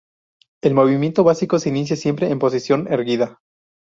El 0.63 0.73
movimiento 0.73 1.23
básico 1.23 1.59
se 1.59 1.69
inicia 1.69 1.95
siempre 1.95 2.31
en 2.31 2.39
posición 2.39 2.91
erguida. 2.91 3.39